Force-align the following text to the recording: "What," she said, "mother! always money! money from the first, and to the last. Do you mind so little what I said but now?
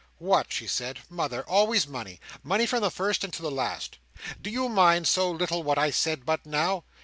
"What," 0.17 0.51
she 0.51 0.65
said, 0.65 0.97
"mother! 1.11 1.43
always 1.47 1.85
money! 1.85 2.19
money 2.41 2.65
from 2.65 2.81
the 2.81 2.89
first, 2.89 3.23
and 3.23 3.31
to 3.33 3.41
the 3.43 3.51
last. 3.51 3.99
Do 4.41 4.49
you 4.49 4.67
mind 4.67 5.07
so 5.07 5.29
little 5.29 5.61
what 5.61 5.77
I 5.77 5.91
said 5.91 6.25
but 6.25 6.43
now? 6.43 6.85